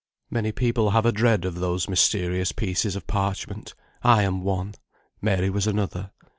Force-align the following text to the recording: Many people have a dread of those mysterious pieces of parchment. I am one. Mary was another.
Many 0.31 0.51
people 0.51 0.89
have 0.89 1.05
a 1.05 1.11
dread 1.11 1.45
of 1.45 1.53
those 1.53 1.87
mysterious 1.87 2.51
pieces 2.51 2.95
of 2.95 3.05
parchment. 3.05 3.75
I 4.01 4.23
am 4.23 4.41
one. 4.41 4.73
Mary 5.21 5.51
was 5.51 5.67
another. 5.67 6.09